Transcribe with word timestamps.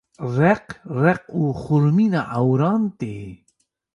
req 0.37 0.63
req 1.17 1.21
û 1.41 1.43
xurmîna 1.61 2.23
ewran 2.39 2.83
tê. 2.99 3.17